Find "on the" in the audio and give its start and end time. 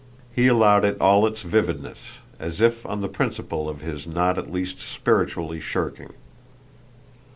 2.87-3.07